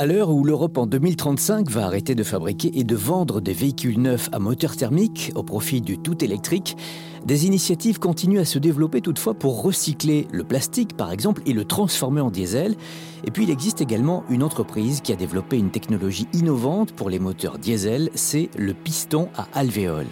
[0.00, 4.00] À l'heure où l'Europe en 2035 va arrêter de fabriquer et de vendre des véhicules
[4.00, 6.76] neufs à moteur thermique au profit du tout électrique,
[7.26, 11.64] des initiatives continuent à se développer toutefois pour recycler le plastique par exemple et le
[11.64, 12.76] transformer en diesel.
[13.24, 17.18] Et puis il existe également une entreprise qui a développé une technologie innovante pour les
[17.18, 20.06] moteurs diesel, c'est le piston à alvéole.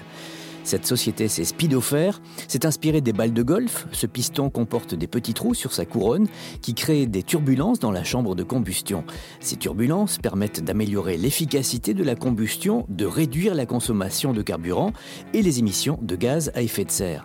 [0.66, 2.10] Cette société, c'est Speedofer.
[2.48, 3.86] C'est inspiré des balles de golf.
[3.92, 6.26] Ce piston comporte des petits trous sur sa couronne
[6.60, 9.04] qui créent des turbulences dans la chambre de combustion.
[9.38, 14.92] Ces turbulences permettent d'améliorer l'efficacité de la combustion, de réduire la consommation de carburant
[15.34, 17.24] et les émissions de gaz à effet de serre.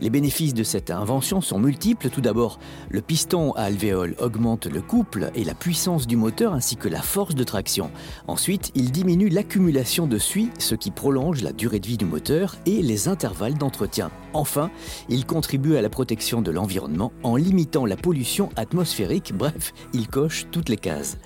[0.00, 2.08] Les bénéfices de cette invention sont multiples.
[2.08, 2.58] Tout d'abord,
[2.88, 7.02] le piston à alvéole augmente le couple et la puissance du moteur ainsi que la
[7.02, 7.90] force de traction.
[8.26, 12.56] Ensuite, il diminue l'accumulation de suie, ce qui prolonge la durée de vie du moteur
[12.64, 14.10] et les intervalles d'entretien.
[14.32, 14.70] Enfin,
[15.08, 19.34] il contribue à la protection de l'environnement en limitant la pollution atmosphérique.
[19.34, 21.18] Bref, il coche toutes les cases.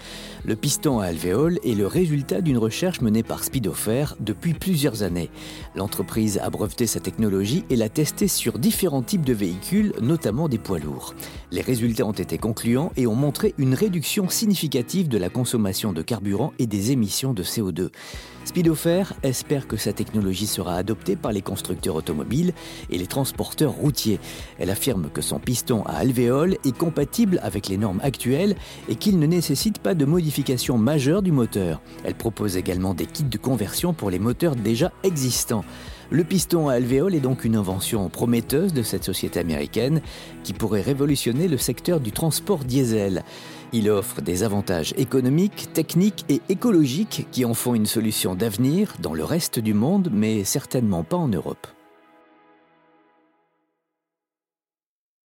[0.45, 5.30] Le piston à alvéole est le résultat d'une recherche menée par Speedofer depuis plusieurs années.
[5.77, 10.57] L'entreprise a breveté sa technologie et l'a testée sur différents types de véhicules, notamment des
[10.57, 11.15] poids lourds.
[11.51, 16.01] Les résultats ont été concluants et ont montré une réduction significative de la consommation de
[16.01, 17.90] carburant et des émissions de CO2.
[18.45, 22.52] Speedofer espère que sa technologie sera adoptée par les constructeurs automobiles
[22.90, 24.20] et les transporteurs routiers.
[24.59, 28.54] Elle affirme que son piston à alvéole est compatible avec les normes actuelles
[28.88, 31.80] et qu'il ne nécessite pas de modification majeure du moteur.
[32.04, 35.65] Elle propose également des kits de conversion pour les moteurs déjà existants.
[36.10, 40.02] Le piston à alvéole est donc une invention prometteuse de cette société américaine
[40.42, 43.24] qui pourrait révolutionner le secteur du transport diesel.
[43.72, 49.15] Il offre des avantages économiques, techniques et écologiques qui en font une solution d'avenir dans
[49.15, 51.66] le reste du monde, mais certainement pas en Europe.